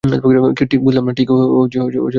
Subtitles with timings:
[0.71, 1.11] ঠিক বুঝলাম না।